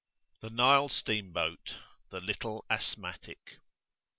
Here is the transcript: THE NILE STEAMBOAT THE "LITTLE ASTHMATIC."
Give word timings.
THE 0.39 0.49
NILE 0.49 0.89
STEAMBOAT 0.89 1.75
THE 2.09 2.21
"LITTLE 2.21 2.65
ASTHMATIC." 2.71 3.59